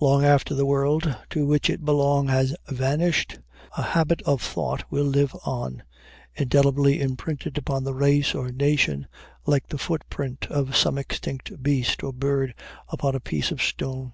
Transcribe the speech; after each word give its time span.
Long 0.00 0.22
after 0.22 0.52
the 0.52 0.66
world 0.66 1.16
to 1.30 1.46
which 1.46 1.70
it 1.70 1.82
belonged 1.82 2.28
has 2.28 2.54
vanished, 2.68 3.38
a 3.74 3.80
habit 3.80 4.20
of 4.26 4.42
thought 4.42 4.84
will 4.90 5.06
live 5.06 5.34
on, 5.46 5.82
indelibly 6.34 7.00
imprinted 7.00 7.56
upon 7.56 7.86
a 7.86 7.94
race 7.94 8.34
or 8.34 8.50
nation, 8.52 9.06
like 9.46 9.68
the 9.68 9.78
footprint 9.78 10.46
of 10.50 10.76
some 10.76 10.98
extinct 10.98 11.62
beast 11.62 12.02
or 12.02 12.12
bird 12.12 12.52
upon 12.90 13.14
a 13.14 13.18
piece 13.20 13.50
of 13.50 13.62
stone. 13.62 14.12